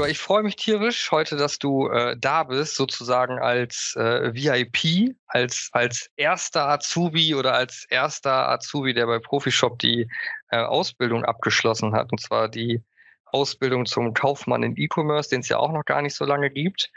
[0.00, 5.14] Joshua, ich freue mich tierisch heute, dass du äh, da bist, sozusagen als äh, VIP,
[5.26, 10.08] als, als erster Azubi oder als erster Azubi, der bei Profishop die
[10.48, 12.82] äh, Ausbildung abgeschlossen hat, und zwar die
[13.26, 16.90] Ausbildung zum Kaufmann in E-Commerce, den es ja auch noch gar nicht so lange gibt.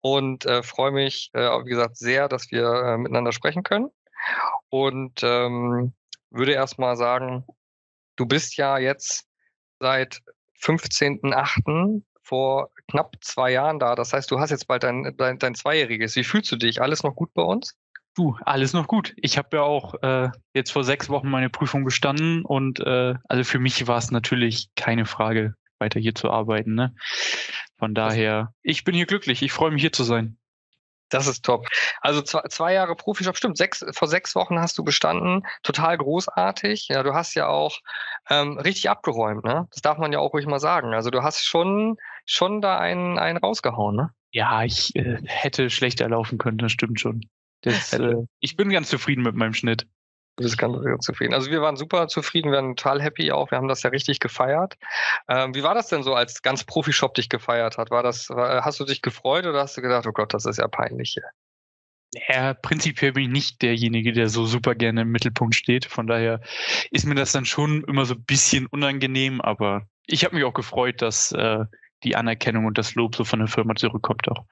[0.00, 3.90] Und äh, freue mich, äh, wie gesagt, sehr, dass wir äh, miteinander sprechen können.
[4.68, 5.94] Und ähm,
[6.30, 7.44] würde erstmal sagen,
[8.14, 9.26] du bist ja jetzt
[9.80, 10.20] seit
[10.62, 12.04] 15.8.
[12.26, 13.94] vor knapp zwei Jahren da.
[13.94, 16.16] Das heißt, du hast jetzt bald dein, dein, dein Zweijähriges.
[16.16, 16.82] Wie fühlst du dich?
[16.82, 17.76] Alles noch gut bei uns?
[18.16, 19.14] Du, alles noch gut.
[19.16, 23.44] Ich habe ja auch äh, jetzt vor sechs Wochen meine Prüfung bestanden und äh, also
[23.44, 26.74] für mich war es natürlich keine Frage, weiter hier zu arbeiten.
[26.74, 26.94] Ne?
[27.78, 29.42] Von daher, ich bin hier glücklich.
[29.42, 30.38] Ich freue mich hier zu sein.
[31.08, 31.68] Das ist top.
[32.00, 33.56] Also zwei, zwei Jahre Profijob, stimmt.
[33.56, 35.42] Sechs, vor sechs Wochen hast du bestanden.
[35.62, 36.88] Total großartig.
[36.88, 37.78] Ja, du hast ja auch
[38.28, 39.68] ähm, richtig abgeräumt, ne?
[39.70, 40.94] Das darf man ja auch ruhig mal sagen.
[40.94, 41.96] Also du hast schon,
[42.26, 44.10] schon da einen, einen rausgehauen, ne?
[44.32, 47.22] Ja, ich äh, hätte schlechter laufen können, das stimmt schon.
[47.62, 49.86] Das, äh, ich bin ganz zufrieden mit meinem Schnitt.
[50.36, 51.32] Du bist ganz zufrieden.
[51.32, 53.50] Also wir waren super zufrieden, wir waren total happy auch.
[53.50, 54.74] Wir haben das ja richtig gefeiert.
[55.28, 57.90] Ähm, wie war das denn so, als ganz Profi-Shop dich gefeiert hat?
[57.90, 60.58] War das, war, hast du dich gefreut oder hast du gedacht, oh Gott, das ist
[60.58, 61.24] ja peinlich hier?
[62.28, 65.86] Ja, prinzipiell bin ich nicht derjenige, der so super gerne im Mittelpunkt steht.
[65.86, 66.40] Von daher
[66.90, 70.54] ist mir das dann schon immer so ein bisschen unangenehm, aber ich habe mich auch
[70.54, 71.64] gefreut, dass äh,
[72.04, 74.44] die Anerkennung und das Lob so von der Firma zurückkommt auch.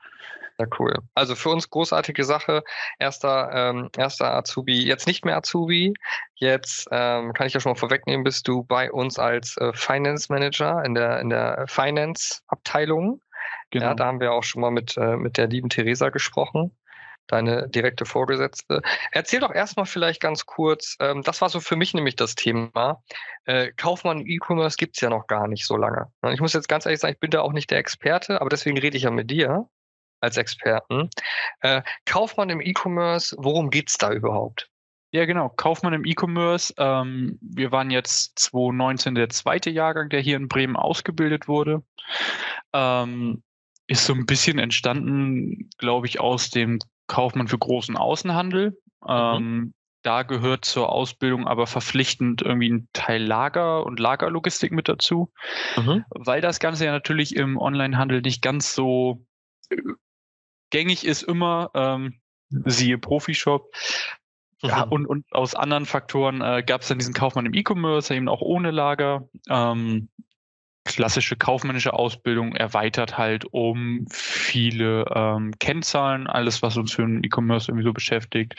[0.59, 0.95] Ja, cool.
[1.15, 2.63] Also für uns großartige Sache.
[3.01, 5.95] Erster, ähm, erster Azubi, jetzt nicht mehr Azubi.
[6.37, 10.33] Jetzt ähm, kann ich ja schon mal vorwegnehmen, bist du bei uns als äh, Finance
[10.33, 13.21] Manager in der, in der Finance-Abteilung.
[13.71, 13.87] Genau.
[13.87, 16.71] Ja, da haben wir auch schon mal mit, äh, mit der lieben Theresa gesprochen
[17.27, 18.83] deine direkte Vorgesetzte.
[19.13, 23.03] Erzähl doch erstmal vielleicht ganz kurz, ähm, das war so für mich nämlich das Thema.
[23.45, 26.13] Äh, Kaufmann E-Commerce gibt's ja noch gar nicht so lange.
[26.33, 28.79] Ich muss jetzt ganz ehrlich sagen, ich bin da auch nicht der Experte, aber deswegen
[28.79, 29.69] rede ich ja mit dir
[30.21, 31.11] als Experten.
[31.61, 34.71] Äh, Kaufmann im E-Commerce, worum geht es da überhaupt?
[35.13, 35.49] Ja, genau.
[35.49, 36.75] Kaufmann im E-Commerce.
[36.77, 41.85] Ähm, wir waren jetzt 2019 der zweite Jahrgang, der hier in Bremen ausgebildet wurde.
[42.73, 43.45] Ähm,
[43.87, 48.71] ist so ein bisschen entstanden, glaube ich, aus dem Kaufmann für großen Außenhandel.
[49.03, 49.09] Mhm.
[49.09, 55.33] Ähm, da gehört zur Ausbildung aber verpflichtend irgendwie ein Teil Lager und Lagerlogistik mit dazu,
[55.77, 56.05] mhm.
[56.11, 59.25] weil das Ganze ja natürlich im Onlinehandel nicht ganz so
[59.71, 59.77] äh,
[60.71, 62.21] gängig ist immer, ähm,
[62.51, 63.73] siehe Profishop.
[64.63, 64.93] Ja, mhm.
[64.93, 68.41] und, und aus anderen Faktoren äh, gab es dann diesen Kaufmann im E-Commerce, eben auch
[68.41, 69.29] ohne Lager.
[69.49, 70.09] Ähm,
[70.95, 77.71] klassische kaufmännische Ausbildung erweitert halt um viele ähm, Kennzahlen, alles, was uns für den E-Commerce
[77.71, 78.55] irgendwie so beschäftigt.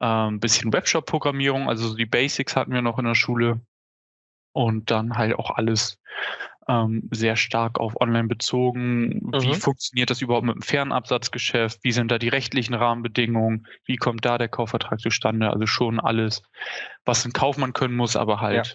[0.00, 3.60] Ein ähm, bisschen Webshop-Programmierung, also so die Basics hatten wir noch in der Schule.
[4.54, 5.98] Und dann halt auch alles
[6.68, 9.20] ähm, sehr stark auf Online bezogen.
[9.26, 9.42] Mhm.
[9.42, 11.80] Wie funktioniert das überhaupt mit dem Fernabsatzgeschäft?
[11.82, 13.66] Wie sind da die rechtlichen Rahmenbedingungen?
[13.84, 15.50] Wie kommt da der Kaufvertrag zustande?
[15.50, 16.42] Also schon alles,
[17.04, 18.74] was ein Kaufmann können muss, aber halt ja.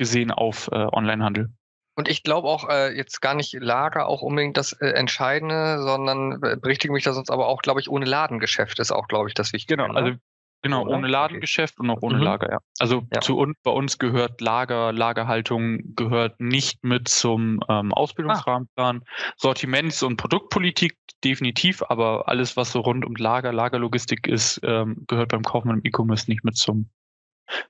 [0.00, 1.50] Gesehen auf äh, Onlinehandel.
[1.94, 6.42] Und ich glaube auch äh, jetzt gar nicht Lager auch unbedingt das äh, Entscheidende, sondern
[6.42, 9.34] äh, berichtige mich da sonst aber auch, glaube ich, ohne Ladengeschäft ist auch, glaube ich,
[9.34, 9.76] das Wichtige.
[9.76, 10.16] Genau, also
[10.62, 10.98] Genau, Oder?
[10.98, 11.88] ohne Ladengeschäft okay.
[11.88, 12.22] und auch ohne mhm.
[12.22, 12.58] Lager, ja.
[12.78, 13.20] Also ja.
[13.20, 19.02] zu uns, bei uns gehört Lager, Lagerhaltung gehört nicht mit zum ähm, Ausbildungsrahmenplan.
[19.02, 19.32] Ah.
[19.38, 25.30] Sortiments- und Produktpolitik definitiv, aber alles, was so rund um Lager, Lagerlogistik ist, ähm, gehört
[25.30, 26.90] beim Kaufmann im E-Commerce nicht mit zum,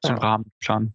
[0.00, 0.22] zum ja.
[0.22, 0.92] Rahmenplan.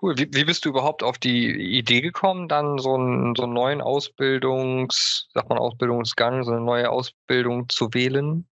[0.00, 0.18] Cool.
[0.18, 1.48] Wie, wie bist du überhaupt auf die
[1.78, 6.90] Idee gekommen, dann so einen, so einen neuen Ausbildungs, sagt man Ausbildungsgang, so eine neue
[6.90, 8.46] Ausbildung zu wählen?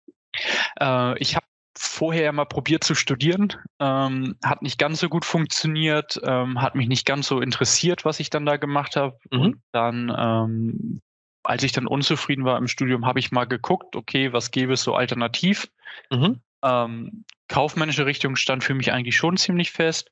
[0.80, 1.46] Äh, ich habe
[1.78, 6.88] vorher mal probiert zu studieren, ähm, hat nicht ganz so gut funktioniert, ähm, hat mich
[6.88, 9.18] nicht ganz so interessiert, was ich dann da gemacht habe.
[9.32, 9.42] Mhm.
[9.42, 11.02] Und dann, ähm,
[11.44, 14.84] als ich dann unzufrieden war im Studium, habe ich mal geguckt, okay, was gäbe es
[14.84, 15.72] so alternativ?
[16.12, 16.42] Mhm.
[16.64, 20.12] Ähm, kaufmännische Richtung stand für mich eigentlich schon ziemlich fest.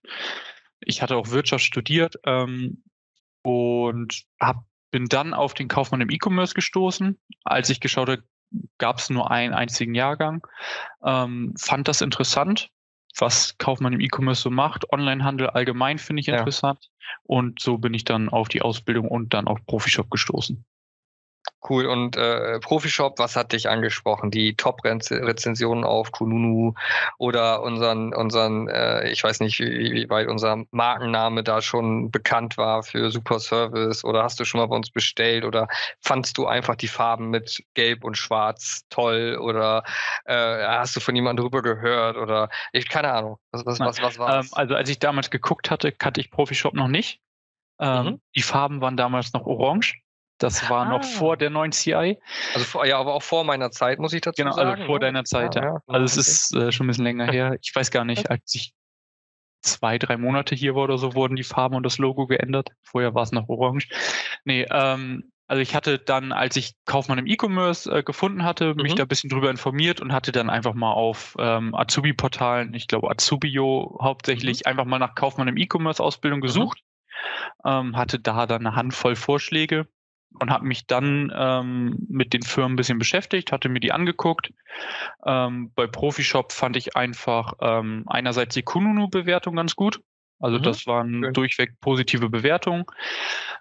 [0.89, 2.83] Ich hatte auch Wirtschaft studiert ähm,
[3.43, 8.23] und hab, bin dann auf den Kaufmann im E-Commerce gestoßen, als ich geschaut habe,
[8.79, 10.45] gab es nur einen einzigen Jahrgang.
[11.05, 12.71] Ähm, fand das interessant,
[13.19, 14.91] was Kaufmann im E-Commerce so macht.
[14.91, 16.79] Onlinehandel allgemein finde ich interessant.
[16.81, 17.07] Ja.
[17.23, 20.65] Und so bin ich dann auf die Ausbildung und dann auf Profishop gestoßen.
[21.67, 21.87] Cool.
[21.87, 24.31] Und äh, Profishop, was hat dich angesprochen?
[24.31, 26.73] Die Top-Rezensionen auf Kununu
[27.17, 32.57] oder unseren, unseren, äh, ich weiß nicht, wie, wie weit unser Markenname da schon bekannt
[32.57, 35.67] war für Super Service oder hast du schon mal bei uns bestellt oder
[35.99, 39.83] fandst du einfach die Farben mit Gelb und Schwarz toll oder
[40.25, 43.37] äh, hast du von jemandem drüber gehört oder ich keine Ahnung.
[43.51, 46.73] Was, was, was, was war ähm, Also als ich damals geguckt hatte, kannte ich Profishop
[46.73, 47.19] noch nicht.
[47.79, 48.21] Ähm, mhm.
[48.35, 50.01] Die Farben waren damals noch orange.
[50.39, 50.89] Das war ah.
[50.89, 52.17] noch vor der neuen CI.
[52.53, 54.69] Also vor, ja, aber auch vor meiner Zeit, muss ich dazu genau, sagen.
[54.69, 55.05] Genau, also vor ne?
[55.05, 55.63] deiner Zeit, ja.
[55.63, 55.77] ja.
[55.87, 57.57] Also es ist äh, schon ein bisschen länger her.
[57.61, 58.73] Ich weiß gar nicht, als ich
[59.61, 62.69] zwei, drei Monate hier war oder so, wurden die Farben und das Logo geändert.
[62.81, 63.89] Vorher war es noch orange.
[64.45, 68.93] Nee, ähm, also ich hatte dann, als ich Kaufmann im E-Commerce äh, gefunden hatte, mich
[68.93, 68.97] mhm.
[68.97, 73.09] da ein bisschen drüber informiert und hatte dann einfach mal auf ähm, Azubi-Portalen, ich glaube
[73.09, 74.69] Azubio hauptsächlich, mhm.
[74.69, 76.43] einfach mal nach Kaufmann im E-Commerce-Ausbildung mhm.
[76.43, 76.83] gesucht.
[77.63, 77.69] Mhm.
[77.69, 79.87] Ähm, hatte da dann eine Handvoll Vorschläge
[80.39, 84.53] und habe mich dann ähm, mit den Firmen ein bisschen beschäftigt, hatte mir die angeguckt.
[85.25, 90.01] Ähm, bei Profishop fand ich einfach ähm, einerseits die Kununu-Bewertung ganz gut.
[90.39, 90.63] Also mhm.
[90.63, 91.33] das waren Schön.
[91.33, 92.85] durchweg positive Bewertungen,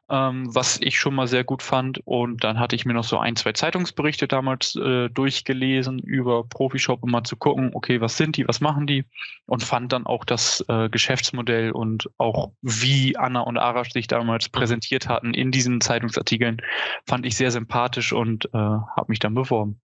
[0.09, 2.01] ähm, was ich schon mal sehr gut fand.
[2.05, 7.03] Und dann hatte ich mir noch so ein, zwei Zeitungsberichte damals äh, durchgelesen über Profishop,
[7.03, 9.05] um mal zu gucken, okay, was sind die, was machen die?
[9.47, 14.49] Und fand dann auch das äh, Geschäftsmodell und auch wie Anna und Arash sich damals
[14.49, 14.53] mhm.
[14.53, 16.63] präsentiert hatten in diesen Zeitungsartikeln,
[17.07, 19.81] fand ich sehr sympathisch und äh, habe mich dann beworben.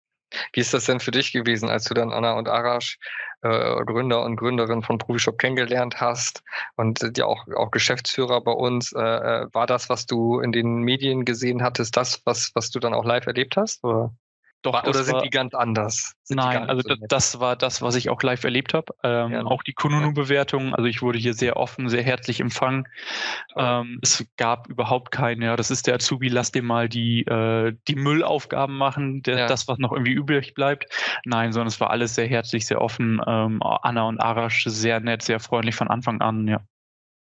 [0.54, 2.98] Wie ist das denn für dich gewesen, als du dann Anna und Arash,
[3.42, 6.44] äh, Gründer und Gründerin von Profishop kennengelernt hast
[6.76, 8.94] und äh, ja auch, auch Geschäftsführer bei uns?
[8.94, 12.80] Äh, äh, war das, was du in den Medien gesehen hattest, das, was, was du
[12.80, 13.84] dann auch live erlebt hast?
[13.84, 14.14] Oder?
[14.64, 16.14] Doch, oder sind war, die ganz anders?
[16.24, 18.94] Sind nein, also so das war das, was ich auch live erlebt habe.
[19.04, 19.44] Ähm, ja.
[19.44, 20.76] Auch die Kununu-Bewertung.
[20.76, 22.88] Also ich wurde hier sehr offen, sehr herzlich empfangen.
[23.56, 27.76] Ähm, es gab überhaupt keine, ja, das ist der Azubi, lass dir mal die, äh,
[27.88, 29.48] die Müllaufgaben machen, der, ja.
[29.48, 30.86] das, was noch irgendwie übrig bleibt.
[31.26, 33.20] Nein, sondern es war alles sehr herzlich, sehr offen.
[33.26, 36.62] Ähm, Anna und Arash sehr nett, sehr freundlich von Anfang an, ja.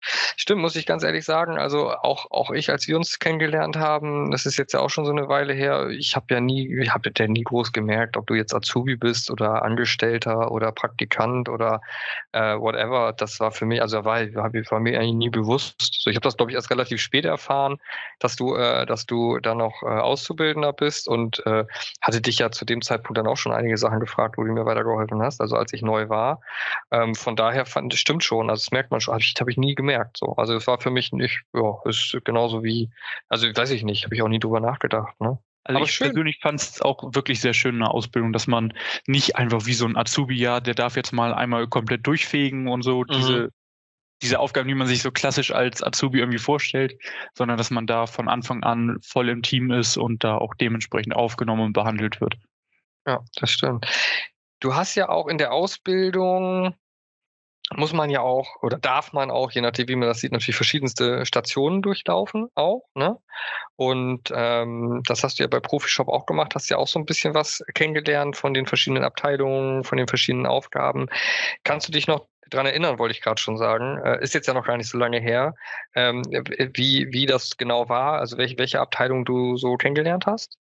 [0.00, 1.58] Stimmt, muss ich ganz ehrlich sagen.
[1.58, 5.04] Also auch, auch ich, als wir uns kennengelernt haben, das ist jetzt ja auch schon
[5.04, 8.26] so eine Weile her, ich habe ja nie, ich habe ja nie groß gemerkt, ob
[8.26, 11.80] du jetzt Azubi bist oder Angestellter oder Praktikant oder
[12.32, 13.12] äh, whatever.
[13.16, 15.74] Das war für mich, also war, war mir eigentlich nie bewusst.
[15.80, 17.78] So, ich habe das, glaube ich, erst relativ spät erfahren,
[18.20, 21.64] dass du, äh, dass du da noch äh, Auszubildender bist und äh,
[22.00, 24.64] hatte dich ja zu dem Zeitpunkt dann auch schon einige Sachen gefragt, wo du mir
[24.64, 26.40] weitergeholfen hast, also als ich neu war.
[26.92, 29.56] Ähm, von daher fand, stimmt schon, also das merkt man schon, habe ich, hab ich
[29.56, 30.18] nie gemerkt gemerkt.
[30.18, 30.34] So.
[30.36, 32.90] Also es war für mich nicht, ja, ist genauso wie,
[33.28, 35.18] also weiß ich nicht, habe ich auch nie drüber nachgedacht.
[35.20, 35.38] Ne?
[35.64, 36.08] Also Aber ich schön.
[36.08, 38.74] persönlich fand es auch wirklich sehr schön in der Ausbildung, dass man
[39.06, 42.82] nicht einfach wie so ein Azubi, ja, der darf jetzt mal einmal komplett durchfegen und
[42.82, 43.06] so, mhm.
[43.12, 43.52] diese,
[44.22, 46.98] diese Aufgaben, die man sich so klassisch als Azubi irgendwie vorstellt,
[47.34, 51.14] sondern dass man da von Anfang an voll im Team ist und da auch dementsprechend
[51.14, 52.36] aufgenommen und behandelt wird.
[53.06, 53.86] Ja, das stimmt.
[54.60, 56.74] Du hast ja auch in der Ausbildung
[57.76, 60.56] muss man ja auch oder darf man auch, je nachdem, wie man das sieht, natürlich
[60.56, 62.82] verschiedenste Stationen durchlaufen auch.
[62.94, 63.18] Ne?
[63.76, 67.04] Und ähm, das hast du ja bei Profishop auch gemacht, hast ja auch so ein
[67.04, 71.08] bisschen was kennengelernt von den verschiedenen Abteilungen, von den verschiedenen Aufgaben.
[71.62, 73.98] Kannst du dich noch dran erinnern, wollte ich gerade schon sagen.
[74.02, 75.54] Äh, ist jetzt ja noch gar nicht so lange her,
[75.94, 76.22] ähm,
[76.74, 80.56] wie, wie das genau war, also welche, welche Abteilung du so kennengelernt hast?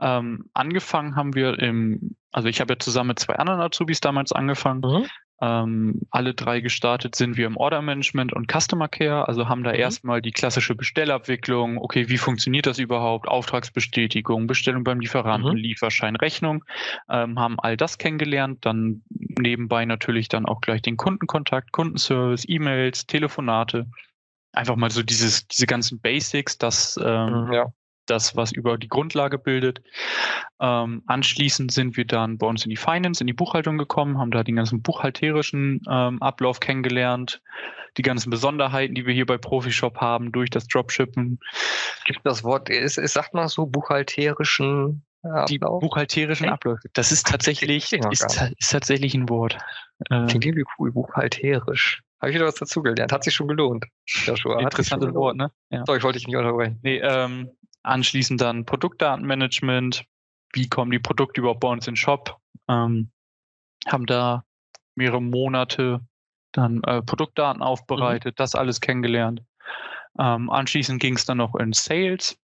[0.00, 4.32] Ähm, angefangen haben wir im, also ich habe ja zusammen mit zwei anderen Azubis damals
[4.32, 4.80] angefangen.
[4.80, 5.06] Mhm.
[5.40, 9.72] Ähm, alle drei gestartet sind wir im Order Management und Customer Care, also haben da
[9.72, 9.78] mhm.
[9.78, 11.78] erstmal die klassische Bestellabwicklung.
[11.78, 13.26] Okay, wie funktioniert das überhaupt?
[13.26, 15.56] Auftragsbestätigung, Bestellung beim Lieferanten, mhm.
[15.56, 16.64] Lieferschein, Rechnung,
[17.08, 18.64] ähm, haben all das kennengelernt.
[18.64, 23.86] Dann nebenbei natürlich dann auch gleich den Kundenkontakt, Kundenservice, E-Mails, Telefonate.
[24.52, 27.72] Einfach mal so dieses, diese ganzen Basics, das ähm, mhm, ja
[28.06, 29.82] das, was über die Grundlage bildet.
[30.60, 34.30] Ähm, anschließend sind wir dann bei uns in die Finance, in die Buchhaltung gekommen, haben
[34.30, 37.42] da den ganzen buchhalterischen ähm, Ablauf kennengelernt,
[37.96, 41.38] die ganzen Besonderheiten, die wir hier bei Profishop haben durch das Dropshippen.
[42.04, 45.46] Gibt das Wort, ist, ist, sagt man so, buchhalterischen Ablauf?
[45.46, 46.88] Die buchhalterischen Abläufe.
[46.92, 49.58] Das ist tatsächlich, ist, ist, tatsächlich ein Wort.
[50.10, 52.02] Äh, Klingt irgendwie cool, buchhalterisch.
[52.20, 53.12] Habe ich wieder was dazugelernt.
[53.12, 53.84] Hat sich schon gelohnt.
[54.06, 54.58] Joshua.
[54.60, 55.50] Interessantes Wort, ne?
[55.70, 55.84] Ja.
[55.86, 56.78] So, ich wollte dich nicht unterbrechen.
[56.82, 57.50] Nee, ähm,
[57.84, 60.04] Anschließend dann Produktdatenmanagement.
[60.52, 62.38] Wie kommen die Produkte überhaupt bei uns in den Shop?
[62.68, 63.10] Ähm,
[63.86, 64.44] haben da
[64.94, 66.00] mehrere Monate
[66.52, 68.38] dann äh, Produktdaten aufbereitet, mhm.
[68.38, 69.42] das alles kennengelernt.
[70.18, 72.38] Ähm, anschließend ging es dann noch in Sales,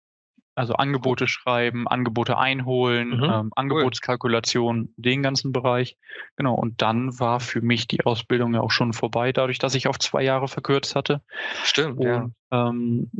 [0.56, 3.25] also Angebote schreiben, Angebote einholen, mhm.
[3.25, 5.97] ähm, Angebotskalkulation, den ganzen Bereich.
[6.37, 9.87] Genau, und dann war für mich die Ausbildung ja auch schon vorbei, dadurch, dass ich
[9.87, 11.23] auf zwei Jahre verkürzt hatte.
[11.62, 12.28] Stimmt, und, ja.
[12.50, 13.11] Ähm,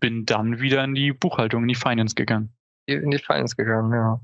[0.00, 2.54] bin dann wieder in die Buchhaltung, in die Finance gegangen.
[2.86, 4.20] In die Finance gegangen, ja.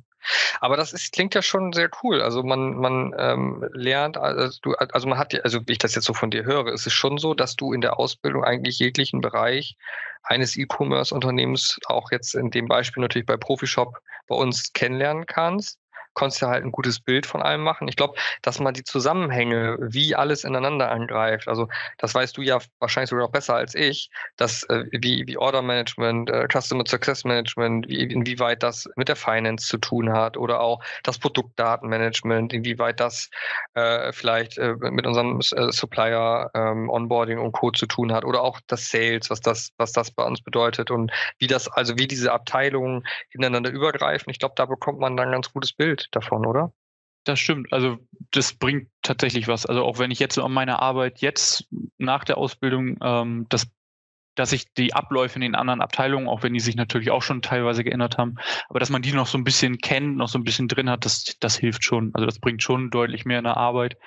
[0.60, 2.20] Aber das ist, klingt ja schon sehr cool.
[2.20, 6.04] Also man, man ähm, lernt, also, du, also man hat, also wie ich das jetzt
[6.04, 9.20] so von dir höre, ist es schon so, dass du in der Ausbildung eigentlich jeglichen
[9.20, 9.76] Bereich
[10.22, 13.98] eines E-Commerce-Unternehmens, auch jetzt in dem Beispiel natürlich bei Profishop,
[14.28, 15.79] bei uns kennenlernen kannst.
[16.14, 17.88] Konntest du halt ein gutes Bild von allem machen.
[17.88, 22.58] Ich glaube, dass man die Zusammenhänge, wie alles ineinander angreift, also das weißt du ja
[22.78, 27.24] wahrscheinlich sogar noch besser als ich, dass äh, wie, wie Order Management, äh, Customer Success
[27.24, 33.00] Management, wie, inwieweit das mit der Finance zu tun hat oder auch das Produktdatenmanagement, inwieweit
[33.00, 33.30] das
[33.74, 37.70] äh, vielleicht äh, mit unserem äh, Supplier ähm, Onboarding und Co.
[37.70, 41.12] zu tun hat oder auch das Sales, was das, was das bei uns bedeutet und
[41.38, 44.30] wie das, also wie diese Abteilungen ineinander übergreifen.
[44.30, 46.72] Ich glaube, da bekommt man dann ein ganz gutes Bild davon, oder?
[47.24, 47.72] Das stimmt.
[47.72, 47.98] Also
[48.30, 49.66] das bringt tatsächlich was.
[49.66, 53.70] Also auch wenn ich jetzt so an meiner Arbeit jetzt nach der Ausbildung ähm, das
[54.34, 57.42] dass ich die Abläufe in den anderen Abteilungen, auch wenn die sich natürlich auch schon
[57.42, 58.36] teilweise geändert haben,
[58.68, 61.04] aber dass man die noch so ein bisschen kennt, noch so ein bisschen drin hat,
[61.04, 62.10] das, das hilft schon.
[62.14, 63.98] Also das bringt schon deutlich mehr in der Arbeit.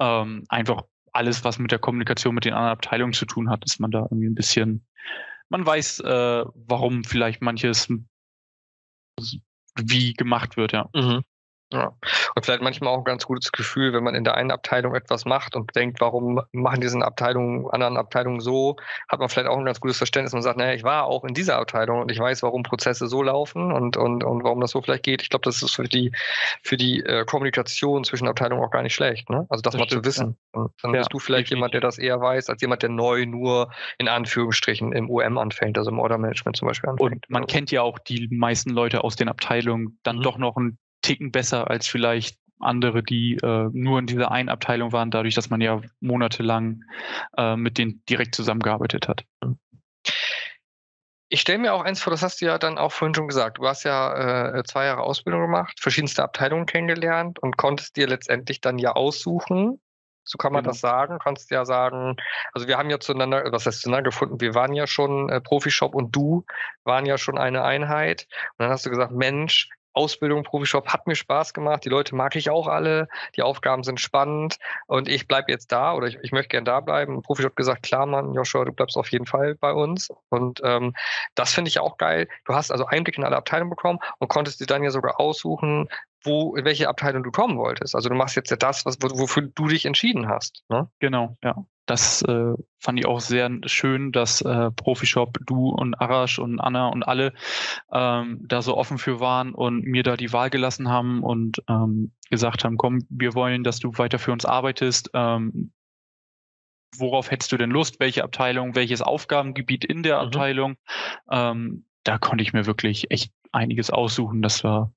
[0.00, 3.78] Ähm, einfach alles, was mit der Kommunikation mit den anderen Abteilungen zu tun hat, dass
[3.78, 4.86] man da irgendwie ein bisschen,
[5.48, 7.88] man weiß, äh, warum vielleicht manches
[9.78, 10.88] wie gemacht wird, ja.
[10.94, 11.22] Mhm.
[11.72, 11.92] Ja.
[12.34, 15.24] Und vielleicht manchmal auch ein ganz gutes Gefühl, wenn man in der einen Abteilung etwas
[15.24, 18.76] macht und denkt, warum machen diese Abteilungen, anderen Abteilungen so,
[19.08, 20.32] hat man vielleicht auch ein ganz gutes Verständnis.
[20.32, 23.22] Man sagt, naja, ich war auch in dieser Abteilung und ich weiß, warum Prozesse so
[23.22, 25.22] laufen und, und, und warum das so vielleicht geht.
[25.22, 26.12] Ich glaube, das ist für die,
[26.62, 29.28] für die äh, Kommunikation zwischen Abteilungen auch gar nicht schlecht.
[29.28, 29.46] Ne?
[29.48, 30.36] Also das, das mal zu wissen.
[30.54, 30.60] Ja.
[30.60, 31.56] Und dann ja, bist du vielleicht definitiv.
[31.56, 35.78] jemand, der das eher weiß, als jemand, der neu nur in Anführungsstrichen im UM anfängt,
[35.78, 37.12] also im Order Management zum Beispiel anfängt.
[37.12, 40.22] Und man kennt ja auch die meisten Leute aus den Abteilungen dann mhm.
[40.22, 44.92] doch noch ein Ticken besser als vielleicht andere, die äh, nur in dieser einen Abteilung
[44.92, 46.82] waren, dadurch, dass man ja monatelang
[47.36, 49.24] äh, mit denen direkt zusammengearbeitet hat.
[51.28, 53.58] Ich stelle mir auch eins vor, das hast du ja dann auch vorhin schon gesagt.
[53.58, 58.60] Du hast ja äh, zwei Jahre Ausbildung gemacht, verschiedenste Abteilungen kennengelernt und konntest dir letztendlich
[58.60, 59.80] dann ja aussuchen,
[60.26, 60.72] so kann man genau.
[60.72, 61.18] das sagen.
[61.22, 62.16] Kannst ja sagen,
[62.52, 65.94] also wir haben ja zueinander, was heißt zueinander gefunden, wir waren ja schon äh, Profishop
[65.94, 66.44] und du
[66.84, 68.26] waren ja schon eine Einheit.
[68.58, 71.84] Und dann hast du gesagt, Mensch, Ausbildung Profishop hat mir Spaß gemacht.
[71.84, 73.08] Die Leute mag ich auch alle.
[73.34, 76.80] Die Aufgaben sind spannend und ich bleibe jetzt da oder ich, ich möchte gern da
[76.80, 77.22] bleiben.
[77.22, 80.10] Profishop hat gesagt, klar, Mann, Joshua, du bleibst auf jeden Fall bei uns.
[80.28, 80.94] Und ähm,
[81.34, 82.28] das finde ich auch geil.
[82.44, 85.88] Du hast also Einblick in alle Abteilungen bekommen und konntest dir dann ja sogar aussuchen,
[86.26, 87.94] wo, in welche Abteilung du kommen wolltest.
[87.94, 90.64] Also du machst jetzt ja das, was, wofür du dich entschieden hast.
[90.68, 90.88] Ne?
[90.98, 91.64] Genau, ja.
[91.86, 96.88] Das äh, fand ich auch sehr schön, dass äh, Profishop, du und Arash und Anna
[96.88, 97.32] und alle
[97.92, 102.12] ähm, da so offen für waren und mir da die Wahl gelassen haben und ähm,
[102.28, 105.10] gesagt haben, komm, wir wollen, dass du weiter für uns arbeitest.
[105.14, 105.72] Ähm,
[106.98, 108.00] worauf hättest du denn Lust?
[108.00, 108.74] Welche Abteilung?
[108.74, 110.26] Welches Aufgabengebiet in der mhm.
[110.26, 110.76] Abteilung?
[111.30, 114.42] Ähm, da konnte ich mir wirklich echt einiges aussuchen.
[114.42, 114.92] Das war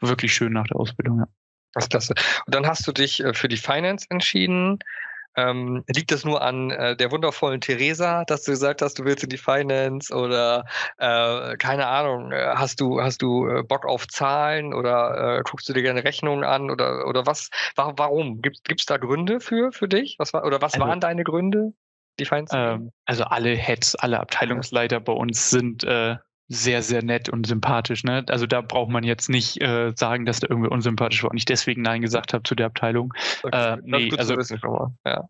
[0.00, 1.28] wirklich schön nach der Ausbildung, ja.
[1.74, 2.14] Das ist klasse.
[2.46, 4.78] Und dann hast du dich äh, für die Finance entschieden.
[5.34, 9.24] Ähm, liegt das nur an äh, der wundervollen Theresa, dass du gesagt hast, du willst
[9.24, 10.66] in die Finance oder
[10.98, 15.72] äh, keine Ahnung, äh, hast du, hast du äh, Bock auf Zahlen oder guckst du
[15.72, 17.48] dir gerne Rechnungen an oder, oder was?
[17.76, 18.42] Warum?
[18.42, 20.16] Gibt es da Gründe für, für dich?
[20.18, 21.72] Was war, oder was also, waren deine Gründe?
[22.18, 22.54] Die Finance?
[22.54, 25.82] Ähm, also alle Heads, alle Abteilungsleiter bei uns sind
[26.52, 28.04] sehr, sehr nett und sympathisch.
[28.04, 28.24] Ne?
[28.28, 31.46] Also da braucht man jetzt nicht äh, sagen, dass der irgendwie unsympathisch war und ich
[31.46, 33.14] deswegen Nein gesagt habe zu der Abteilung.
[33.42, 33.74] Okay.
[33.74, 34.36] Äh, nee, also
[35.04, 35.28] ja.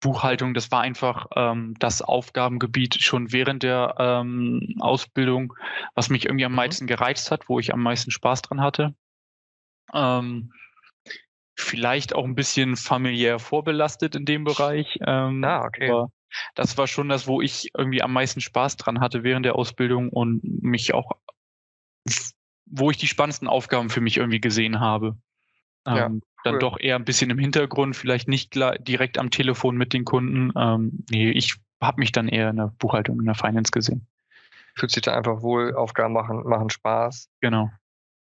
[0.00, 5.54] Buchhaltung, das war einfach ähm, das Aufgabengebiet schon während der ähm, Ausbildung,
[5.94, 6.56] was mich irgendwie am mhm.
[6.56, 8.94] meisten gereizt hat, wo ich am meisten Spaß dran hatte.
[9.92, 10.52] Ähm,
[11.54, 14.98] vielleicht auch ein bisschen familiär vorbelastet in dem Bereich.
[15.06, 15.90] Ähm, ah, okay.
[15.90, 16.10] Aber
[16.54, 20.10] das war schon das, wo ich irgendwie am meisten Spaß dran hatte während der Ausbildung
[20.10, 21.12] und mich auch,
[22.66, 25.16] wo ich die spannendsten Aufgaben für mich irgendwie gesehen habe.
[25.86, 26.20] Ja, ähm, cool.
[26.44, 30.52] Dann doch eher ein bisschen im Hintergrund, vielleicht nicht direkt am Telefon mit den Kunden.
[30.56, 34.06] Ähm, nee, ich habe mich dann eher in der Buchhaltung, in der Finance gesehen.
[34.74, 37.30] Fühlt sich da einfach wohl, Aufgaben machen, machen Spaß.
[37.40, 37.70] Genau.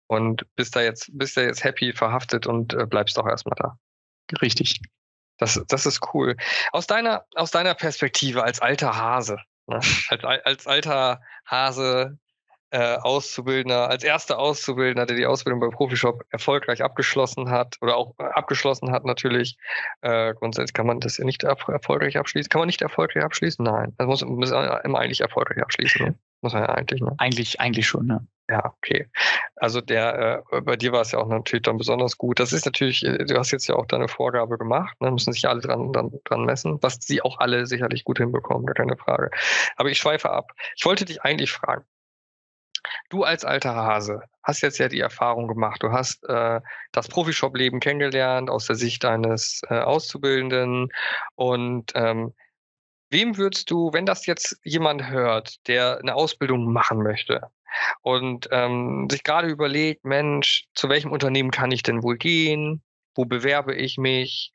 [0.08, 3.78] Und bist da jetzt, bist da jetzt happy verhaftet und äh, bleibst auch erstmal da.
[4.42, 4.82] Richtig.
[5.38, 6.36] Das, das ist cool.
[6.72, 9.38] Aus deiner, aus deiner Perspektive als alter Hase,
[9.68, 9.80] ne?
[10.10, 12.18] als, als alter Hase,
[12.74, 18.16] äh, Auszubildender, als erster Auszubildender, der die Ausbildung beim Profishop erfolgreich abgeschlossen hat oder auch
[18.18, 19.58] äh, abgeschlossen hat natürlich.
[20.02, 22.50] Äh, grundsätzlich kann man das ja nicht erfolgreich abschließen.
[22.50, 23.64] Kann man nicht erfolgreich abschließen?
[23.64, 23.94] Nein.
[24.00, 26.04] Das muss, muss immer eigentlich erfolgreich abschließen.
[26.04, 26.16] Ne?
[26.42, 27.00] Muss man ja eigentlich.
[27.00, 27.14] Ne?
[27.20, 28.28] Eigentlich, eigentlich schon, ne?
[28.54, 29.08] Ja, okay.
[29.56, 32.40] Also der, äh, bei dir war es ja auch natürlich dann besonders gut.
[32.40, 35.10] Das ist natürlich, äh, du hast jetzt ja auch deine Vorgabe gemacht, ne?
[35.10, 38.76] müssen sich alle dran, dran, dran messen, was sie auch alle sicherlich gut hinbekommen, gar
[38.76, 39.32] keine Frage.
[39.76, 40.52] Aber ich schweife ab.
[40.76, 41.84] Ich wollte dich eigentlich fragen.
[43.10, 45.82] Du als alter Hase hast jetzt ja die Erfahrung gemacht.
[45.82, 50.90] Du hast äh, das Profishop-Leben kennengelernt aus der Sicht eines äh, Auszubildenden
[51.36, 52.34] und ähm,
[53.14, 57.42] Wem würdest du, wenn das jetzt jemand hört, der eine Ausbildung machen möchte,
[58.02, 62.82] und ähm, sich gerade überlegt, Mensch, zu welchem Unternehmen kann ich denn wohl gehen?
[63.16, 64.52] Wo bewerbe ich mich?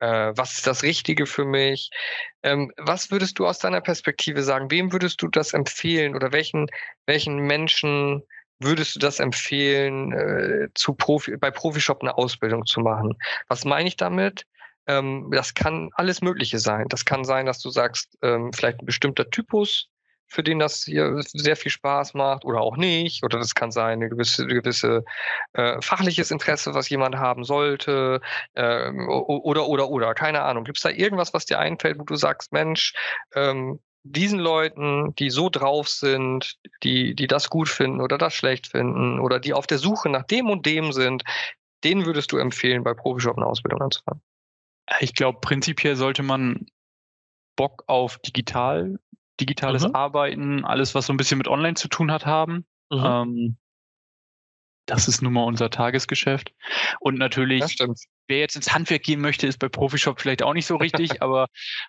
[0.00, 1.90] Äh, was ist das Richtige für mich?
[2.42, 4.70] Ähm, was würdest du aus deiner Perspektive sagen?
[4.70, 6.66] Wem würdest du das empfehlen oder welchen,
[7.06, 8.22] welchen Menschen
[8.58, 13.16] würdest du das empfehlen, äh, zu Profi, bei Profishop eine Ausbildung zu machen?
[13.48, 14.44] Was meine ich damit?
[14.86, 16.86] Ähm, das kann alles Mögliche sein.
[16.88, 19.88] Das kann sein, dass du sagst, ähm, vielleicht ein bestimmter Typus
[20.30, 23.24] für den das hier sehr viel Spaß macht oder auch nicht.
[23.24, 25.04] Oder das kann sein, eine gewisse, gewisse
[25.52, 28.20] äh, fachliches Interesse, was jemand haben sollte.
[28.54, 30.64] Ähm, oder, oder, oder, keine Ahnung.
[30.64, 32.94] Gibt es da irgendwas, was dir einfällt, wo du sagst, Mensch,
[33.34, 38.68] ähm, diesen Leuten, die so drauf sind, die, die das gut finden oder das schlecht
[38.68, 41.22] finden oder die auf der Suche nach dem und dem sind,
[41.84, 44.22] denen würdest du empfehlen, bei Profishop eine Ausbildung anzufangen?
[45.00, 46.66] Ich glaube, prinzipiell sollte man
[47.56, 48.98] Bock auf digital
[49.40, 49.94] digitales mhm.
[49.94, 52.66] Arbeiten, alles, was so ein bisschen mit Online zu tun hat, haben.
[52.90, 53.04] Mhm.
[53.04, 53.56] Ähm,
[54.86, 56.52] das ist nun mal unser Tagesgeschäft.
[56.98, 57.78] Und natürlich,
[58.26, 61.46] wer jetzt ins Handwerk gehen möchte, ist bei Profishop vielleicht auch nicht so richtig, aber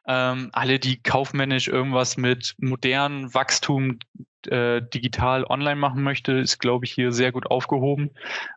[0.07, 3.99] ähm, alle, die kaufmännisch irgendwas mit modernem Wachstum
[4.47, 8.11] äh, digital online machen möchte, ist, glaube ich, hier sehr gut aufgehoben.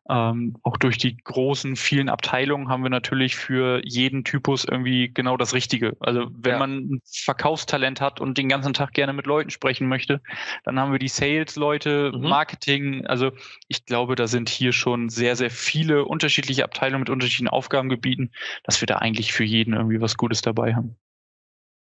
[0.09, 5.37] Ähm, auch durch die großen, vielen Abteilungen haben wir natürlich für jeden Typus irgendwie genau
[5.37, 5.97] das Richtige.
[6.00, 6.59] Also wenn ja.
[6.59, 10.21] man ein Verkaufstalent hat und den ganzen Tag gerne mit Leuten sprechen möchte,
[10.64, 12.29] dann haben wir die Sales-Leute, mhm.
[12.29, 13.07] Marketing.
[13.07, 13.33] Also
[13.69, 18.33] ich glaube, da sind hier schon sehr, sehr viele unterschiedliche Abteilungen mit unterschiedlichen Aufgabengebieten,
[18.64, 20.97] dass wir da eigentlich für jeden irgendwie was Gutes dabei haben.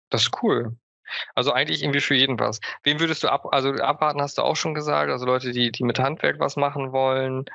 [0.10, 0.78] Das ist cool.
[1.36, 2.60] Also eigentlich irgendwie für jeden was.
[2.84, 5.84] Wem würdest du ab, also abraten hast du auch schon gesagt, also Leute, die, die
[5.84, 7.46] mit Handwerk was machen wollen.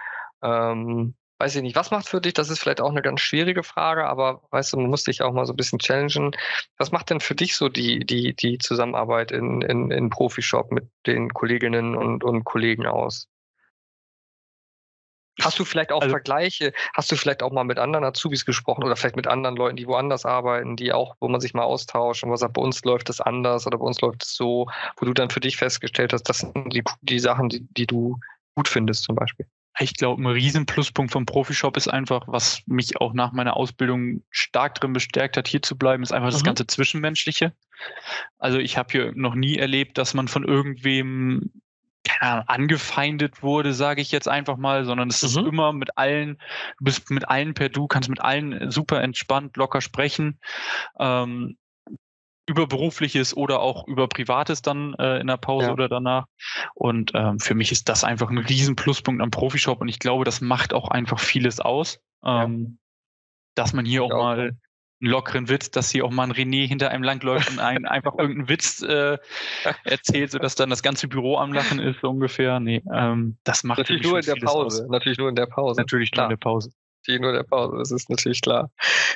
[0.43, 3.63] Ähm, weiß ich nicht, was macht für dich, das ist vielleicht auch eine ganz schwierige
[3.63, 6.33] Frage, aber weißt du, man muss dich auch mal so ein bisschen challengen.
[6.79, 10.89] Was macht denn für dich so die, die, die Zusammenarbeit in, in, in Profishop mit
[11.07, 13.29] den Kolleginnen und, und Kollegen aus?
[15.43, 16.73] Hast du vielleicht auch also, Vergleiche?
[16.95, 19.87] Hast du vielleicht auch mal mit anderen Azubis gesprochen oder vielleicht mit anderen Leuten, die
[19.87, 23.09] woanders arbeiten, die auch, wo man sich mal austauscht und was sagt, bei uns läuft
[23.09, 24.67] es anders oder bei uns läuft es so,
[24.97, 28.19] wo du dann für dich festgestellt hast, das sind die, die Sachen, die, die du
[28.55, 29.47] gut findest zum Beispiel?
[29.81, 34.25] Ich glaube, ein riesen Pluspunkt vom Profishop ist einfach, was mich auch nach meiner Ausbildung
[34.31, 36.33] stark drin bestärkt hat, hier zu bleiben, ist einfach mhm.
[36.33, 37.53] das ganze Zwischenmenschliche.
[38.39, 41.53] Also ich habe hier noch nie erlebt, dass man von irgendwem
[42.09, 45.29] keine Ahnung, angefeindet wurde, sage ich jetzt einfach mal, sondern es mhm.
[45.29, 46.39] ist immer mit allen,
[46.79, 50.41] du bist mit allen per Du, kannst mit allen super entspannt, locker sprechen.
[50.99, 51.57] Ähm,
[52.47, 55.73] über berufliches oder auch über privates dann äh, in der Pause ja.
[55.73, 56.25] oder danach.
[56.75, 60.25] Und ähm, für mich ist das einfach ein riesen Pluspunkt am Profishop und ich glaube,
[60.25, 62.77] das macht auch einfach vieles aus, ähm, ja.
[63.55, 64.57] dass man hier auch, auch mal
[65.01, 68.15] einen lockeren Witz, dass hier auch mal ein René hinter einem langläuft und einen einfach
[68.19, 69.19] irgendeinen Witz äh,
[69.85, 72.61] erzählt, sodass dann das ganze Büro am Lachen ist, so ungefähr.
[72.61, 74.83] Nee, ähm, das macht natürlich nur in der Pause.
[74.85, 74.89] Aus.
[74.89, 75.81] Natürlich nur in der Pause.
[75.81, 76.71] Natürlich nur in der Pause.
[77.01, 78.71] Natürlich nur in der Pause, das ist natürlich klar.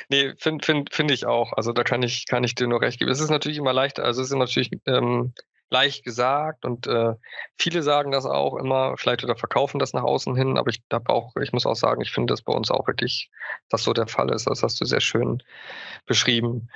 [0.09, 1.53] Nee, finde find, find ich auch.
[1.53, 3.11] Also da kann ich, kann ich dir nur recht geben.
[3.11, 5.33] Es ist natürlich immer leichter, also es ist natürlich ähm,
[5.73, 7.15] leicht gesagt und äh,
[7.57, 11.09] viele sagen das auch immer, vielleicht oder verkaufen das nach außen hin, aber ich habe
[11.09, 13.29] auch, ich muss auch sagen, ich finde das bei uns auch wirklich,
[13.69, 14.47] dass so der Fall ist.
[14.47, 15.43] Das hast du sehr schön
[16.05, 16.69] beschrieben.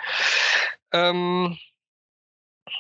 [0.92, 1.58] Ähm,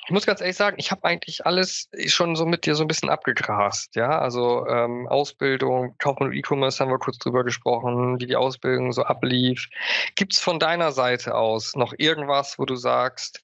[0.06, 2.88] ich muss ganz ehrlich sagen, ich habe eigentlich alles schon so mit dir so ein
[2.88, 4.19] bisschen abgegrast, ja.
[4.19, 9.03] Also ähm, Ausbildung, Kaufmann und E-Commerce haben wir kurz drüber gesprochen, wie die Ausbildung so
[9.03, 9.67] ablief.
[10.15, 13.43] Gibt es von deiner Seite aus noch irgendwas, wo du sagst,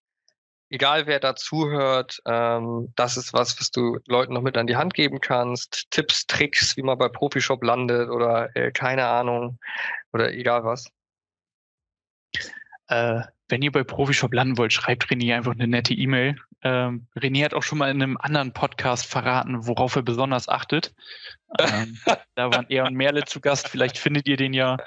[0.74, 4.76] egal wer da zuhört, ähm, das ist was, was du Leuten noch mit an die
[4.76, 5.86] Hand geben kannst.
[5.92, 9.60] Tipps, Tricks, wie man bei Profishop landet oder äh, keine Ahnung
[10.14, 10.90] oder egal was.
[12.88, 16.38] Äh, wenn ihr bei Profishop landen wollt, schreibt René einfach eine nette E-Mail.
[16.64, 20.96] Ähm, René hat auch schon mal in einem anderen Podcast verraten, worauf er besonders achtet.
[21.60, 22.00] Ähm,
[22.36, 23.68] da waren er und Merle zu Gast.
[23.68, 24.78] Vielleicht findet ihr den ja.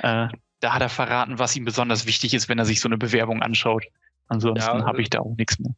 [0.00, 0.26] Äh,
[0.58, 3.42] da hat er verraten, was ihm besonders wichtig ist, wenn er sich so eine Bewerbung
[3.42, 3.84] anschaut.
[4.28, 5.74] Ansonsten ja, habe ich da auch nichts mehr.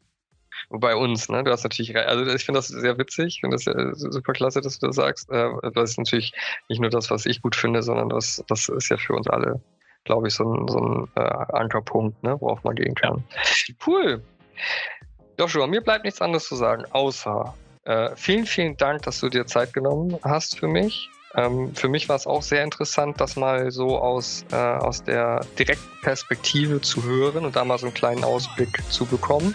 [0.71, 1.45] Bei uns, ne?
[1.45, 3.65] Du hast natürlich, also ich finde das sehr witzig, ich finde das
[3.99, 5.31] super klasse, dass du das sagst.
[5.31, 6.35] Äh, das ist natürlich
[6.69, 9.61] nicht nur das, was ich gut finde, sondern das, das ist ja für uns alle,
[10.05, 12.37] glaube ich, so ein, so ein äh, Ankerpunkt, ne?
[12.41, 13.25] worauf man gehen kann.
[13.31, 13.75] Ja.
[13.87, 14.23] Cool.
[15.39, 19.47] Joshua, mir bleibt nichts anderes zu sagen, außer äh, vielen, vielen Dank, dass du dir
[19.47, 21.09] Zeit genommen hast für mich.
[21.35, 25.41] Ähm, für mich war es auch sehr interessant, das mal so aus, äh, aus der
[25.59, 29.55] direkten Perspektive zu hören und da mal so einen kleinen Ausblick zu bekommen.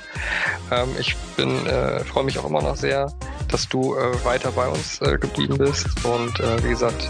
[0.72, 3.12] Ähm, ich bin, äh, freue mich auch immer noch sehr,
[3.50, 7.10] dass du äh, weiter bei uns äh, geblieben bist und äh, wie gesagt,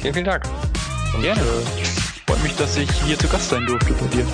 [0.00, 0.44] vielen, vielen Dank.
[1.14, 1.40] Und, Gerne.
[1.40, 1.84] Äh,
[2.26, 4.26] freut mich, dass ich hier zu Gast sein durfte bei dir.